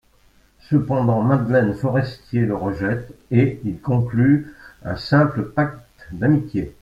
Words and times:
Cependant, 0.67 1.21
Madeleine 1.21 1.75
Forestier 1.75 2.39
le 2.47 2.55
rejette, 2.55 3.11
et 3.29 3.61
ils 3.63 3.79
concluent 3.79 4.51
un 4.83 4.95
simple 4.95 5.43
pacte 5.55 5.85
d’amitié. 6.11 6.69